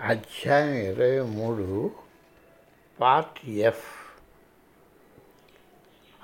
అధ్యాయం 0.00 0.74
ఇరవై 0.74 1.20
మూడు 1.20 1.90
పార్ట్ 3.00 3.48
ఎఫ్. 3.48 3.86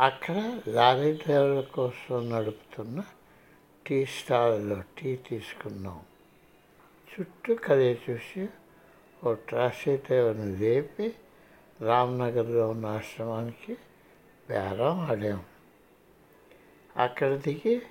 అక్కడ 0.00 0.60
లారీ 0.68 1.12
డ్రైవర్ల 1.12 1.60
కోసం 1.60 2.30
నడుపుతున్న 2.30 3.02
టీ 3.86 4.06
స్టాల్లో 4.06 4.82
టీ 4.98 5.16
తీసుకున్నాం. 5.16 6.02
చుట్టూ 7.12 7.54
కలిగి 7.54 8.00
చూసి 8.10 8.48
ఓ 9.24 9.34
ట్రాక్సీ 9.34 9.96
డ్రైవర్ని 9.96 10.56
లేపి 10.56 11.14
రామ్నగర్లో 11.80 12.68
ఉన్న 12.68 12.86
ఆశ్రమానికి 12.86 13.72
బేరం 14.50 15.00
ఆడాం. 15.00 15.44
అక్కడ 16.96 17.34
దిగి 17.34 17.82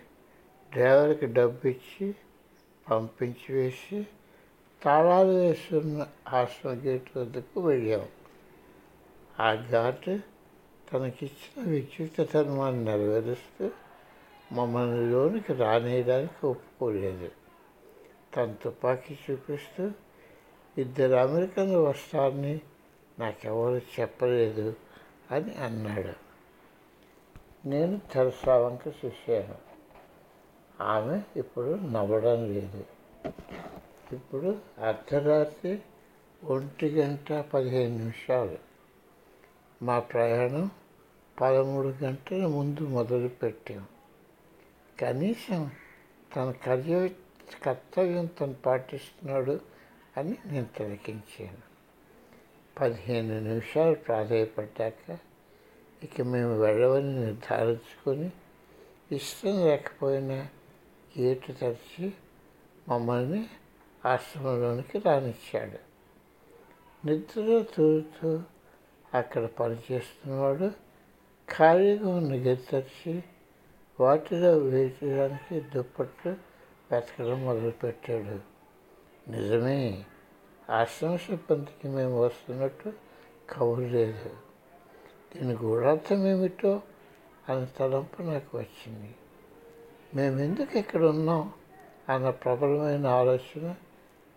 డ్రైవర్కి 0.72 1.26
డబ్బు 1.26 1.68
ఇచ్చి 1.68 2.16
పంపించి 2.92 3.56
వేసి 3.56 4.08
తాళాలు 4.84 5.30
వేస్తున్న 5.30 6.08
ఆశ్రమ 6.28 6.74
గేట్ 6.74 7.18
వద్దకు 7.18 7.62
వెళ్ళాం. 7.62 8.08
ఆ 9.40 9.68
ఘాట్ 9.72 10.20
తనకిచ్చిన 10.94 11.70
విద్యుత్ 11.70 12.34
ధర్మాన్ని 12.34 12.86
నెరవేరుస్తూ 12.86 13.70
మమ్మల్ని 14.52 15.12
లోనికి 15.12 15.54
రానేయడానికి 15.54 16.46
ఒప్పుకోలేదు. 16.46 17.32
తన 18.36 18.56
తుపాకీ 18.64 19.18
చూపిస్తూ 19.32 19.92
ఇద్దరు 20.78 21.14
అమెరికన్ 21.14 21.76
వస్తారని 21.76 22.62
నాకెవరు 23.20 23.82
చెప్పలేదు 24.00 24.76
అని 25.32 25.56
అన్నాడు. 25.56 26.14
నేను 27.68 28.02
తెరసా 28.14 28.58
వంక 28.58 28.94
చూశాను. 29.06 29.56
ఆమె 30.84 31.22
ఇప్పుడు 31.36 31.76
నవ్వడం 31.76 32.54
లేదు. 32.54 32.86
ఇప్పుడు 34.14 34.58
అర్ధరాత్రి 34.82 35.80
ఒంటి 36.44 36.90
గంట 36.90 37.34
పదిహేను 37.34 37.98
నిమిషాలు. 37.98 38.58
మా 39.84 40.00
ప్రయాణం 40.00 40.72
పదమూడు 41.42 41.88
గంటల 41.88 42.46
ముందు 42.46 42.82
మొదలుపెట్టాం. 42.82 43.88
కనీసం 45.00 45.72
తన 46.36 46.52
కర్య 46.52 47.10
కర్తవ్యం 47.66 48.26
తను 48.26 48.54
పాటిస్తున్నాడు 48.54 49.62
అని 50.18 50.38
నేను 50.46 50.68
తిలకించాను. 50.78 51.74
పదిహేను 52.82 53.40
నిమిషాలు 53.40 53.96
ప్రాధాయపడ్డాక 53.96 55.18
ఇక 56.04 56.22
మేము 56.22 56.60
వెళ్ళవని 56.60 57.20
నిర్ధారించుకొని 57.20 58.32
ఇష్టం 59.12 59.66
లేకపోయినా 59.66 60.48
గేటు 61.20 61.52
తెరిచి 61.52 62.14
మమ్మల్ని 62.90 63.50
ఆశ్రమంలోనికి 64.06 65.00
రానిచ్చాడు. 65.00 65.94
నిద్రలో 67.08 67.64
తూరుతూ 67.64 68.42
అక్కడ 69.14 69.46
పనిచేస్తున్నవాడు 69.46 70.72
ఖాళీగా 71.58 72.10
ఉన్న 72.10 72.34
గది 72.34 72.56
తెరిచి 72.56 73.24
వాటిలో 74.00 74.58
వేయడానికి 74.58 75.60
దుప్పట్లు 75.60 76.36
వెతకడం 76.92 77.46
మొదలుపెట్టాడు. 77.46 78.40
నిజమే 79.32 80.06
ఆశ్రమ 80.70 81.16
సిబ్బందికి 81.16 81.88
మేము 81.88 82.20
వస్తున్నట్టు 82.20 82.94
కబురు 83.50 83.82
లేదు. 83.82 84.30
దీని 85.36 85.54
గూఢార్థం 85.54 86.28
ఏమిటో 86.28 86.82
అనే 87.50 87.68
తలంపు 87.80 88.22
నాకు 88.22 88.58
వచ్చింది. 88.58 89.16
మేము 90.16 90.40
ఎందుకు 90.40 90.78
ఇక్కడ 90.78 91.04
ఉన్నాం? 91.04 91.54
అన్న 92.10 92.30
ప్రబలమైన 92.30 93.08
ఆలోచన 93.08 93.76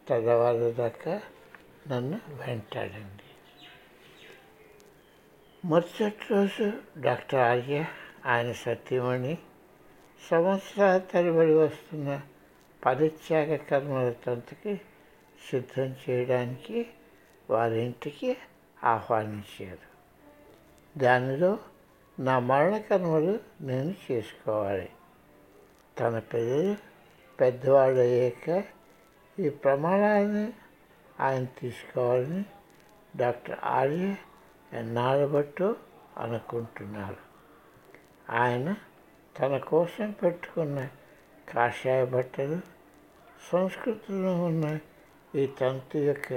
తెల్లవారేదాకా 0.09 1.23
నన్ను 1.89 2.21
వెంటాడింది 2.29 3.23
మరుసటి 5.65 6.34
రోజు 6.34 6.72
డాక్టర్ 6.99 7.41
ఆర్య 7.41 7.84
ఆయన 8.27 8.53
సత్యమణి 8.53 9.39
సంవత్సరాల 10.31 10.99
తరబడి 10.99 11.55
వస్తున్న 11.55 12.21
పరిత్యాగ 12.87 13.56
కర్మల 13.56 14.15
తంతుకి 14.27 14.81
సిద్ధం 15.50 15.97
చేయడానికి 16.11 16.87
వారి 17.50 17.84
ఇంటికి 17.84 18.37
ఆహ్వానించారు. 18.84 19.97
దానిలో 20.99 21.59
నా 22.21 22.39
మరణ 22.39 22.78
కర్మలు 22.78 23.41
నేను 23.61 23.95
చేసుకోవాలి. 24.11 24.89
తన 26.00 26.19
పిల్లలు 26.19 26.77
పెద్దవాళ్ళు 27.41 28.00
అయ్యాక 28.00 28.75
ఈ 29.38 29.48
ప్రమాణాన్ని 29.48 30.52
ఆయన 31.20 31.44
తీసుకోవాలని 31.44 32.44
డాక్టర్ 33.16 33.58
ఆర్య 33.64 34.14
ఎన్నాళ్ళ 34.72 35.74
అనుకుంటున్నారు. 36.19 37.16
ఆయన 38.30 38.76
తన 39.41 39.56
కోసం 39.56 40.10
పెట్టుకున్న 40.10 40.88
కాషాయ 41.48 42.04
బట్టలు 42.04 42.60
సంస్కృతిలో 43.52 44.44
ఉన్న 44.44 44.78
ఈ 45.34 45.47
తంతు 45.47 45.98
యొక్క 45.98 46.32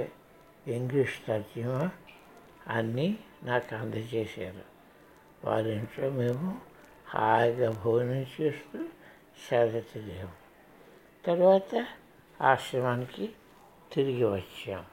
ఇంగ్లీష్ 0.68 1.26
తర్జుమా 1.28 1.90
అన్నీ 2.66 3.18
నాకు 3.42 3.74
అందజేశారు. 3.74 4.70
వారింట్లో 5.44 6.10
మేము 6.10 6.60
హాయిగా 7.08 7.70
భోజనం 7.84 8.26
చేస్తూ 8.40 8.84
సేదతీరాము 9.50 10.32
తర్వాత 11.26 11.86
ఆశ్రమానికి 12.40 13.32
తిరిగి 13.92 14.24
వచ్చాం. 14.24 14.84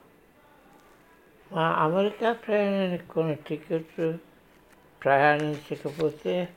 మా 1.52 1.68
అమెరికా 1.68 2.32
ప్రయాణానికి 2.32 3.06
కొన్ని 3.06 3.34
టికెట్లు 3.34 4.18
ప్రయాణించకపోతే 5.04 6.56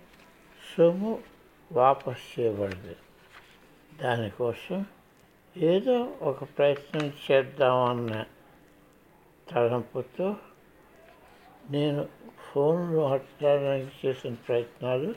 సొమ్ము 0.78 1.24
వాపస్ 1.72 2.40
చేయబడదు. 2.40 2.96
దానికోసం 3.94 4.85
ఏదో 5.57 6.18
ఒక 6.22 6.44
ప్రయత్నం 6.44 7.13
చేద్దామన్న 7.31 8.25
తలంపుతో 9.50 10.35
నేను 11.69 12.09
ఫోన్లో 12.51 13.09
మాట్లాడడానికి 13.09 14.07
చేసిన 14.07 14.34
ప్రయత్నాలు 14.34 15.16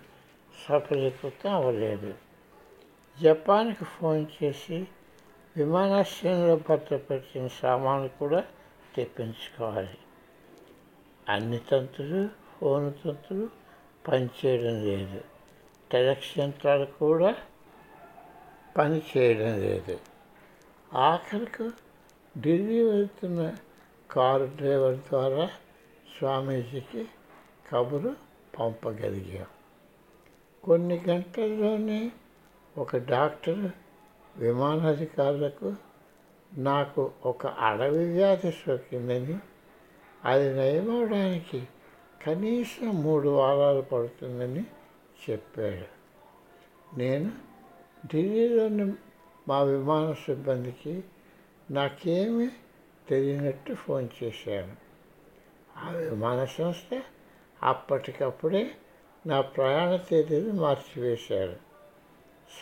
సఫలీకృతం 0.69 1.53
అవ్వలేదు. 1.53 2.15
జపాన్కి 3.23 3.85
ఫోన్ 3.85 4.27
చేసి 4.43 4.89
విమానాశ్రయంలో 5.57 6.57
భద్రపరిచిన 6.57 7.47
సామాను 7.47 8.09
కూడా 8.09 8.45
తెప్పించుకోవాలి. 8.97 9.99
అన్ని 11.29 11.59
తంతులు 11.59 12.29
ఫోన్ 12.61 12.93
తంతులు 13.05 13.51
పనిచేయడం 14.09 14.85
లేదు. 14.85 15.21
టెలక్స్ 15.93 16.39
యంత్రాలు 16.39 16.85
కూడా 16.85 17.35
పని 18.79 19.03
చేయడం 19.17 19.61
లేదు. 19.61 19.99
ఆఖరికి 20.95 21.71
ఢిల్లీ 22.39 22.83
వెళ్తున్న 22.83 23.55
కారు 24.11 24.45
డ్రైవర్ 24.57 24.97
ద్వారా 24.97 25.51
స్వామీజీకి 26.19 27.09
కబురు 27.73 28.17
పంపగలిగాం. 28.59 29.47
కొన్ని 30.65 31.05
గంటల్లోనే 31.09 32.13
ఒక 32.79 32.97
డాక్టర్ 32.97 33.71
విమానాధికారులకు 34.37 35.75
నాకు 36.57 37.13
ఒక 37.27 37.47
అడవి 37.47 38.13
వ్యాధి 38.13 38.51
సోకిందని 38.51 39.39
అది 40.25 40.55
నయమవడానికి 40.55 41.69
కనీసం 42.27 43.03
మూడు 43.03 43.29
వారాలు 43.29 43.81
పడుతుందని 43.81 44.67
చెప్పాడు. 45.31 45.95
నేను 46.99 47.33
ఢిల్లీలోని 48.07 48.93
మా 49.49 49.63
విమాన 49.63 50.13
సిబ్బందికి 50.13 51.05
నాకేమీ 51.71 52.49
తెలియనట్టు 53.09 53.75
ఫోన్ 53.75 54.09
చేశాను. 54.25 54.77
ఆ 55.77 55.91
విమాన 55.91 56.45
సంస్థ 56.45 57.03
అప్పటికప్పుడే 57.63 58.71
నా 59.27 59.41
ప్రయాణ 59.41 59.97
తేదీని 59.97 60.53
మార్చివేశారు. 60.53 61.57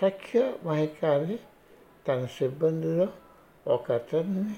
సఖ్య 0.03 0.55
మహికారి 0.65 1.41
తన 2.09 2.27
సిబ్బందిలో 2.27 3.09
ఒక 3.67 3.93
అతన్ని 3.93 4.57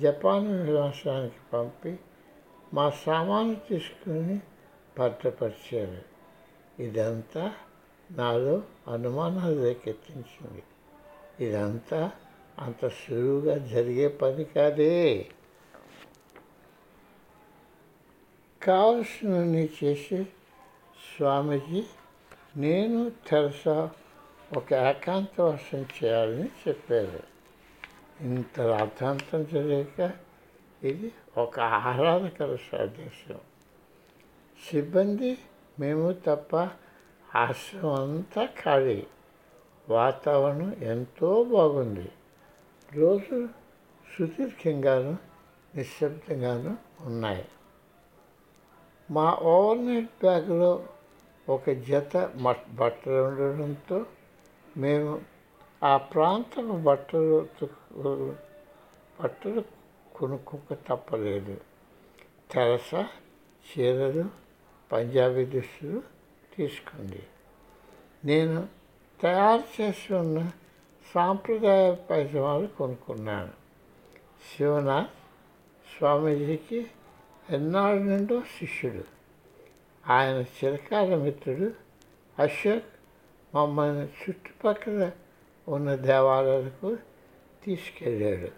జపాన్ 0.00 0.62
విలాసానికి 0.62 1.34
పంపి 1.52 1.98
మా 2.74 2.90
సామాను 2.90 3.56
తీసుకుని 3.68 4.40
భద్రపరిచారు. 4.98 6.02
ఇదంతా 6.82 7.52
నాలో 8.10 8.62
అనుమానాలు 8.88 9.62
రేకెత్తించింది. 9.62 10.62
ఇదంతా 11.40 12.12
అంత 12.58 12.88
సులువుగా 12.88 13.58
జరిగే 13.58 14.08
పని 14.08 14.44
కాదే. 14.44 15.28
కావలసినవన్నీ 18.62 19.70
చేసి 19.84 20.24
స్వామీజీ 21.16 21.84
నేను 22.56 23.10
తెరసా 23.10 23.90
ఒక 24.50 24.68
ఏకాంతవాసం 24.82 25.80
చేయాలని 25.94 26.46
చెప్పారు 26.60 27.20
ఇంత 28.22 28.60
రాద్ధాంతం 28.70 29.42
జరిగాక 29.44 29.98
ఇది 30.82 31.08
ఒక 31.38 31.58
ఆహ్లాదకర 31.80 32.54
సాదృశ్యం 32.64 33.40
సిబ్బంది 34.60 35.32
మేము 35.78 36.06
తప్ప 36.26 36.54
ఆశ్రమం 37.36 37.94
అంతా 38.04 38.42
ఖాళీ 38.58 38.98
వాతావరణం 39.88 40.72
ఎంతో 40.84 41.30
బాగుంది 41.52 42.08
రోజు 42.92 43.36
సుదీర్ఘంగాను 44.06 45.14
నిశ్శబ్దంగాను 45.74 46.72
ఉన్నాయి 47.00 47.46
మా 49.08 49.26
ఓవర్నైట్ 49.48 50.14
బ్యాగ్లో 50.20 50.72
ఒక 51.48 51.70
జత 51.86 52.14
బట్టలు 52.74 53.20
ఉండడంతో 53.22 53.98
మేము 54.78 55.20
ఆ 55.82 55.96
ప్రాంతం 55.96 56.84
బట్టలు 56.84 57.48
బట్టలు 59.22 59.64
కొనుక్కోక 60.14 60.78
తప్పలేదు. 60.88 61.60
తెరస 62.50 62.94
చీరలు 63.70 64.24
పంజాబీ 64.92 65.44
దుస్తులు 65.44 66.02
తీసుకుంది 66.56 67.22
నేను 68.24 68.68
తయారు 69.22 69.82
చేసి 69.82 70.14
ఉన్న 70.14 70.50
సాంప్రదాయ 71.14 71.94
పైజమాలు 71.94 72.66
కొనుక్కున్నాను. 72.66 73.52
శివనాథ్ 74.50 75.10
స్వామీజీకి 75.98 76.86
ఎన్నాళ్ళ 77.50 78.02
నుండో 78.02 78.40
శిష్యుడు. 78.40 79.04
ఆయన 80.12 80.36
చిరకాల 80.36 81.14
మిత్రుడు 81.14 81.72
అశోక్ 82.42 82.84
మమ్మల్ని 83.54 84.04
చుట్టుపక్కల 84.04 85.10
ఉన్న 85.68 85.94
దేవాలయాలకు 85.94 86.96
తీసుకెళ్ళాడు 87.64 88.50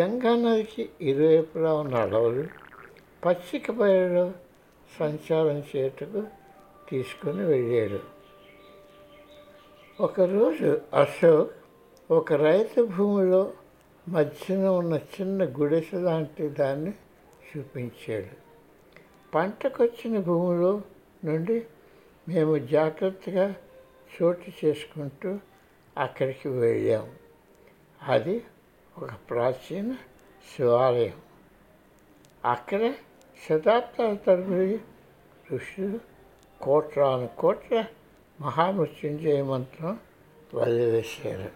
గంగా 0.00 0.36
నదికి 0.36 0.88
ఇరువైపులా 1.00 1.74
ఉన్న 1.74 1.94
అడవులు 1.94 2.44
పచ్చిక 3.26 3.70
బయలులో 3.70 4.32
సంచారం 5.00 5.62
చేయుటకు 5.76 6.22
తీసుకుని 6.90 7.44
వెళ్ళాడు 7.44 8.00
ఒకరోజు 10.02 10.80
అశోక్ 10.94 11.50
ఒక 12.10 12.32
రైతు 12.32 12.82
భూమిలో 12.82 13.52
మధ్యన 14.08 14.68
ఉన్న 14.68 14.94
చిన్న 14.94 15.44
గుడిసె 15.44 15.98
లాంటి 15.98 16.48
దాన్ని 16.48 16.92
చూపించాడు. 17.48 18.34
పంటకొచ్చిన 19.34 20.18
భూమిలో 20.18 20.82
నుండి 21.24 21.64
మేము 22.28 22.58
జాగ్రత్తగా 22.58 23.54
చోటు 24.14 24.66
చేసుకుంటూ 24.66 25.38
అక్కడికి 25.98 26.48
వెళ్ళాం. 26.48 27.10
అది 28.02 28.44
ఒక 28.98 29.10
ప్రాచీన 29.30 29.96
శివాలయం. 30.56 31.20
అక్కడ 32.44 32.92
శతాబ్దాల 33.48 34.14
తరబడి 34.14 34.80
ఋషులు 35.54 36.00
కోట్లాను 36.60 37.30
కోట్ల 37.38 37.84
మహామృత్యుంజయ 38.40 39.42
మంత్రం 39.42 39.98
వదిలివేశారు. 40.54 41.50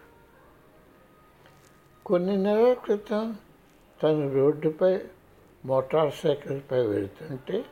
కొన్ని 2.07 2.37
నెలల 2.37 2.73
క్రితం 2.73 3.37
తను 4.03 4.35
రోడ్డుపై 4.35 5.01
మోటార్ 5.65 6.15
సైకిల్పై 6.15 6.87
వెళుతుంటే 6.87 7.65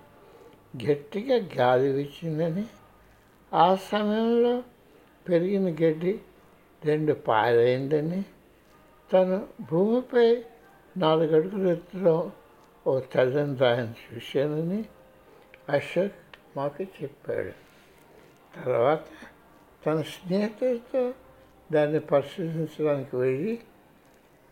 గట్టిగా 0.90 1.48
గాలి 1.58 1.88
వీచిందని 1.88 2.66
ఆ 3.55 3.75
సమయంలో 3.75 4.62
పెరిగిన 5.29 5.75
గడ్డి 5.85 6.20
రెండు 6.85 7.12
పాలైందని 7.12 8.25
తను 9.12 9.49
భూమిపై 9.70 10.44
నాలుగు 10.97 11.37
అడుగులు 11.37 11.69
ఎత్తులో 11.69 12.31
ఓ 12.87 13.00
తెల్లని 13.00 13.56
రాయని 13.56 14.14
చూశానని 14.14 14.85
అశోక్ 15.69 16.12
మాకు 16.56 16.82
చెప్పాడు. 16.82 17.52
తర్వాత 18.56 19.05
తన 19.87 20.02
స్నేహితులతో 20.02 21.12
దాన్ని 21.73 22.00
పరిశీలించడానికి 22.00 23.17
వెళ్ళి 23.17 23.58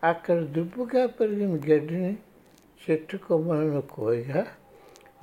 అక్కడ 0.03 0.39
దుబ్బుగా 0.39 1.05
పెరిగిన 1.05 1.55
గడ్డిని 1.55 2.17
చెట్టు 2.89 3.17
కొమ్మలను 3.17 3.81
కోయగా 3.81 4.47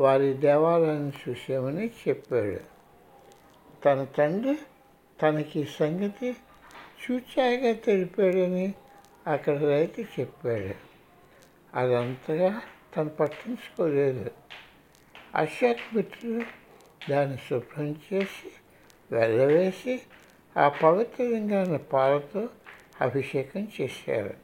వారి 0.01 0.35
దేవాలయాన్ని 0.35 1.13
చూసామని 1.29 1.91
చెప్పాడు. 2.09 2.76
తన 3.87 4.05
తండ్రి 4.05 4.59
తనకి 5.23 5.65
సంగతి 5.65 6.37
చూచాయిగా 7.03 7.73
తెలిపాడని 7.73 8.75
అక్కడ 9.27 9.65
రైతు 9.65 10.01
చెప్పాడు. 10.01 10.75
అదంతగా 11.79 12.63
తను 12.97 13.09
పట్టించుకోలేదు. 13.09 14.31
అశోక్ 15.35 15.97
మిత్రులు 15.97 16.45
దాన్ని 17.11 17.37
శుభ్రం 17.37 18.01
చేసి 18.13 18.53
వెళ్ళవేసి 19.13 20.01
ఆ 20.57 20.69
పవిత్ర 20.69 21.25
లింగాన్ని 21.25 21.79
పాలతో 21.79 22.49
అభిషేకం 23.01 23.69
చేశారు. 23.81 24.35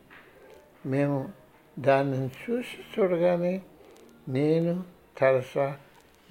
మేము 0.87 1.33
దానిని 1.79 2.27
చూసి 2.27 3.01
చూడగానే 3.01 3.63
నేను 4.29 4.85
తెరసా 5.19 5.77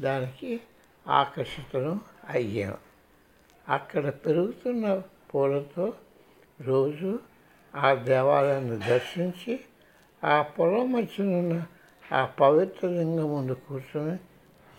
దానికి 0.01 0.59
ఆకర్షితం 1.07 2.01
అయ్యాము 2.29 2.90
అక్కడ 3.69 4.09
పెరుగుతున్న 4.09 5.01
పూలతో 5.33 5.93
రోజు 6.61 7.19
ఆ 7.75 7.93
దేవాలయాన్ని 7.93 8.79
దర్శించి 8.79 9.59
ఆ 10.23 10.41
పొలం 10.41 10.91
మధ్యనున్న 10.91 11.65
ఆ 12.13 12.25
పవిత్ర 12.25 12.87
లింగం 12.87 13.31
ముందు 13.31 13.53
కూర్చొని 13.53 14.17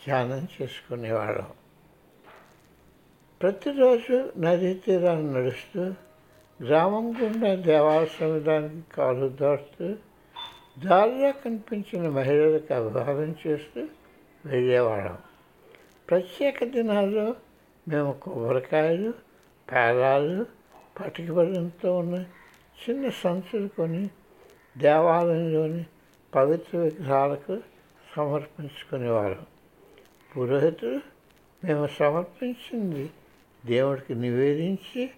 ధ్యానం 0.07 0.49
చేసుకునేవాళ్ళం. 0.63 1.47
ప్రతిరోజు 3.43 4.33
నదీ 4.39 4.75
తీరాన్ని 4.75 5.35
నడుస్తూ 5.35 5.81
గ్రామం 6.67 7.15
గుండా 7.23 7.55
దేవాలయ 7.55 8.07
సముదాయానికి 8.07 8.91
కాలు 8.95 9.29
దాటుతూ 9.29 9.95
దారిలో 10.87 11.33
కనిపించిన 11.33 12.09
మహిళలకు 12.09 12.75
అభివాదం 12.75 13.35
చేస్తూ 13.47 13.87
వెళ్ళేవాళ్ళం. 14.45 15.19
ప్రత్యేక 16.11 16.65
దినాల్లో 16.65 17.37
మేము 17.89 18.13
కొబ్బరికాయలు 18.13 19.15
పేలాలు 19.73 20.47
పటిక 21.01 21.31
ఉన్న 21.87 22.25
చిన్న 22.83 23.09
సంచులు 23.09 23.69
కొని 23.69 24.11
దేవాలయంలోని 24.79 25.87
పవిత్ర 26.35 26.79
విగ్రహాలకు 26.79 27.61
సమర్పించుకునేవారు. 28.17 29.47
పురోహితులు 30.37 31.01
మేము 31.65 31.87
సమర్పించింది 31.87 33.11
దేవుడికి 33.67 34.15
నివేదించి 34.15 35.11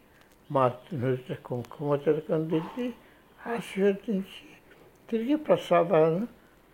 మా 0.50 0.72
నృత్య 0.94 1.34
కుంకుమ 1.34 1.96
తిరకం 1.96 2.50
దిద్ది 2.50 2.94
ఆశీర్వదించి 3.46 4.46
తిరిగి 5.10 5.34
ప్రసాదాలను 5.34 6.28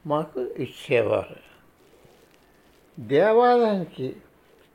మాకు 0.07 0.41
ఇచ్చేవారు. 0.41 1.37
దేవాలయానికి 3.01 4.17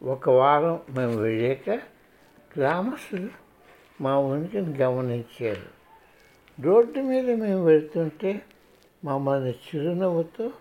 ఒక 0.03 0.29
వారం 0.29 0.79
మేము 0.89 1.15
వెళ్ళాక 1.15 1.69
గ్రామస్తులు 2.57 3.29
మా 4.01 4.17
ఉనికిని 4.19 4.77
గమనించారు. 4.77 5.75
రోడ్డు 6.61 6.99
మీద 6.99 7.29
మేము 7.29 7.65
వెళ్తుంటే 7.65 8.41
మమ్మల్ని 9.05 9.51
చిరునవ్వుతో 9.51 10.51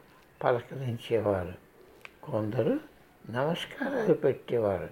పలకరించేవారు. 0.44 1.52
కొందరు 2.22 2.80
నమస్కారాలు 3.30 4.14
పెట్టేవారు. 4.14 4.88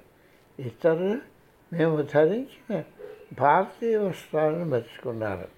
ఇతరులు 0.63 1.19
మేము 1.75 2.03
ధరించిన 2.03 2.85
భారతీయ 3.39 3.97
వస్త్రాలను 3.97 4.65
మెచ్చుకున్నారు. 4.65 5.49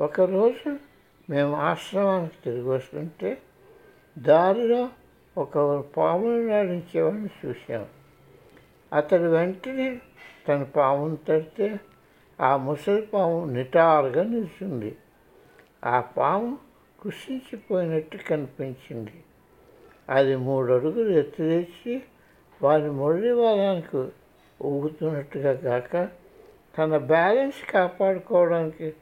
ఒకరోజు 0.00 0.76
మేము 1.30 1.56
ఆశ్రమానికి 1.56 2.34
తిరిగి 2.44 2.68
వస్తుంటే 2.68 3.42
దారిలో 4.18 4.88
ఒక 5.38 5.84
పామును 5.96 6.48
నాడించేవాడిని 6.48 7.28
చూశాం. 7.46 7.86
అతడు 8.92 9.22
వెంటనే 9.22 10.00
తన 10.48 10.62
పామును 10.62 11.16
తడితే 11.16 11.80
ఆ 12.40 12.56
ముసలి 12.56 13.02
పాము 13.02 13.44
నిటారుగా 13.44 14.22
నిలిచింది. 14.22 14.96
ఆ 15.84 16.00
పాము 16.00 16.58
కృషించిపోయినట్టు 17.02 18.16
కనిపించింది. 18.16 19.24
అది 20.08 20.36
మూడు 20.36 20.72
అడుగులు 20.72 21.10
ఎత్తులేసి 21.10 22.02
వారి 22.62 22.90
మురళి 22.90 23.30
వారానికి 23.30 24.08
ఊగుతున్నట్టుగా 24.62 25.78
కాక 25.78 26.08
తన 26.78 26.96
బ్యాలెన్స్ 26.96 27.72
కాపాడుకోవడానికి 27.72 28.94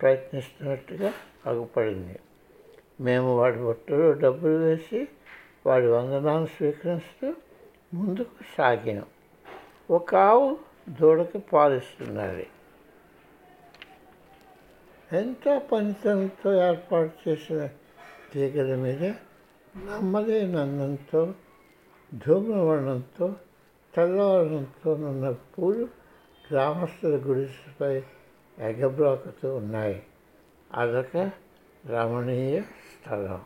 ప్రయత్నిస్తున్నట్టుగా 0.00 1.12
అగుపడింది. 1.46 2.18
మేము 3.00 3.36
వాడి 3.36 3.58
బట్టలో 3.58 4.12
డబ్బులు 4.12 4.56
వేసి 4.56 5.08
వాడి 5.66 5.86
వందనాన్ని 5.86 6.46
స్వీకరిస్తూ 6.46 7.32
ముందుకు 7.94 8.30
సాగాం 8.58 9.02
ఒక 9.90 10.14
ఆవు 10.14 10.58
దూడకి 10.88 11.38
పాలిస్తున్నది. 11.38 12.46
ఎంతో 15.12 15.58
పనితనంతో 15.58 16.68
ఏర్పాటు 16.68 17.28
చేసిన 17.28 17.68
తీగల 18.32 18.76
మీద 18.76 19.04
నమ్మలేనందంతో 19.76 21.34
ధూమవర్ణంతో 22.14 23.36
తెల్లవర్ణంతో 23.94 24.92
ఉన్న 24.92 25.30
పూలు 25.30 25.88
గ్రామస్తుల 26.50 27.20
గుడిసెపై 27.24 28.02
ఎగబ్రాకుతూ 28.58 29.54
ఉన్నాయి. 29.56 30.02
అదొక 30.74 31.30
రమణీయ 31.86 32.60
స్థలం. 32.60 33.42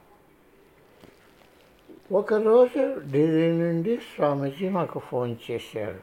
ఒకరోజు 2.13 3.01
ఢిల్లీ 3.13 3.53
నుండి 3.53 3.97
స్వామీజీ 3.97 4.69
మాకు 4.69 4.99
ఫోన్ 4.99 5.37
చేశారు. 5.51 6.01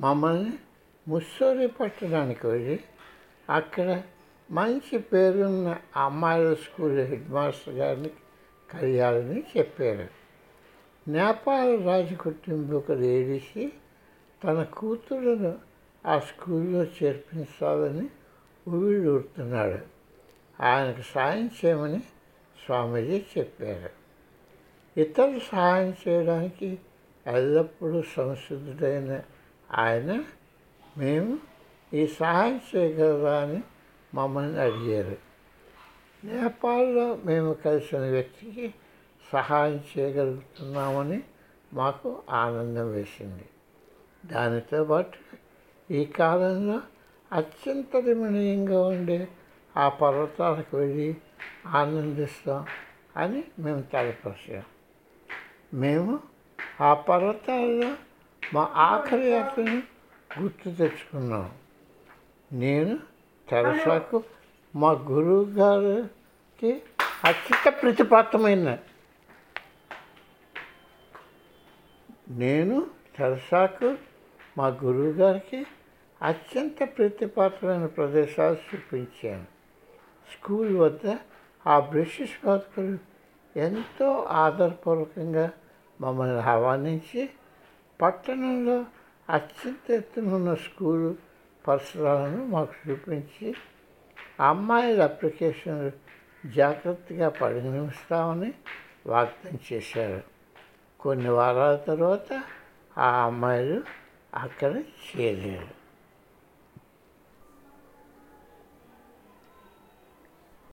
మమ్మల్ని 0.00 0.52
ముస్సూరి 1.08 1.68
పట్టడానికి 1.68 2.46
వెళ్ళి 2.46 2.80
అక్కడ 3.50 4.02
మంచి 4.50 4.98
పేరున్న 4.98 5.76
అమ్మాయిల 5.96 6.54
స్కూల్ 6.54 7.00
హెడ్ 7.00 7.30
మాస్టర్ 7.30 7.74
గారిని 7.74 8.10
కలియాలని 8.70 9.42
చెప్పారు. 9.58 10.08
నేపాల్ 11.10 11.86
రాజకుటుంబకుడు 11.86 12.98
లేడీసి 12.98 13.72
తన 14.44 14.62
కూతురును 14.62 15.58
ఆ 16.06 16.18
స్కూల్లో 16.18 16.82
చేర్పించాలని 16.82 18.08
ఊరుతున్నాడు 18.70 19.78
ఆయనకు 20.62 21.00
సాయం 21.00 21.50
చేయమని 21.64 22.00
స్వామీజీ 22.66 23.22
చెప్పారు. 23.38 23.99
ఇతరులు 24.96 25.38
సహాయం 25.38 25.94
చేయడానికి 26.08 26.78
ఎల్లప్పుడూ 27.26 28.02
సంసిద్ధుడైన 28.16 29.22
ఆయన 29.78 30.24
మేము 30.98 31.38
ఈ 31.94 32.06
సహాయం 32.06 32.60
చేయగలరా 32.76 33.40
అని 33.40 33.62
మమ్మల్ని 34.14 34.60
అడిగారు. 34.60 35.16
నేపాల్లో 36.24 37.18
మేము 37.24 37.52
కలిసిన 37.52 37.98
వ్యక్తికి 37.98 38.74
సహాయం 39.32 39.84
చేయగలుగుతున్నామని 39.98 41.22
మాకు 41.72 42.22
ఆనందం 42.30 42.92
వేసింది. 42.92 43.48
దానితో 44.26 44.84
పాటు 44.84 45.18
ఈ 45.92 46.04
కాలంలో 46.04 46.80
అత్యంత 47.32 47.96
రమణీయంగా 47.96 48.82
ఉండే 48.82 49.28
ఆ 49.76 49.88
పర్వతాలకు 49.88 50.76
వెళ్ళి 50.76 51.16
ఆనందిస్తాం 51.66 52.66
అని 53.16 53.44
మేము 53.58 53.82
తలపరిచాం. 53.82 54.62
మేము 55.74 56.20
ఆ 56.80 56.94
పర్వతాల్లో 56.94 57.96
మా 58.54 58.72
ఆఖరి 58.74 59.30
యాత్రను 59.30 59.82
గుర్తు 60.42 60.70
తెచ్చుకున్నాం. 60.70 61.52
నేను 62.52 62.98
తెరసాకు 63.48 64.24
మా 64.76 64.90
గురువు 64.90 65.44
గారికి 65.44 66.82
అత్యంత 67.24 67.82
ప్రతిపాత్రమైన 67.82 68.78
నేను 72.28 72.86
తెరసాకు 73.16 73.96
మా 74.58 74.66
గురువు 74.66 75.12
గారికి 75.12 75.66
అత్యంత 76.22 76.98
ప్రతిపాత్రమైన 76.98 77.86
ప్రదేశాలు 77.86 78.54
చూపించాను. 78.54 79.44
స్కూల్ 80.32 80.76
వద్ద 80.76 81.16
ఆ 81.66 81.80
బ్రిటిష్ 81.80 82.46
బతుకులు 82.46 82.98
ఎంతో 83.58 84.22
ఆదరపూర్వకంగా 84.22 85.50
మమ్మల్ని 86.00 86.40
ఆహ్వానించి 86.40 87.30
పట్టణంలో 88.00 88.84
అత్యంత 89.30 89.90
ఎత్తునున్న 89.90 90.54
స్కూలు 90.54 91.16
పరిసరాలను 91.68 92.44
మాకు 92.44 92.90
చూపించి 92.90 93.54
అమ్మాయిల 94.40 95.02
అప్లికేషన్లు 95.02 95.92
జాగ్రత్తగా 96.48 97.28
పరిగణిస్తామని 97.28 98.52
వాగ్దానం 99.06 99.58
చేశారు. 99.72 100.22
కొన్ని 101.00 101.30
వారాల 101.30 101.76
తర్వాత 101.76 102.42
ఆ 102.98 103.24
అమ్మాయిలు 103.24 103.82
అక్కడ 104.34 104.76
చేరారు. 104.76 105.79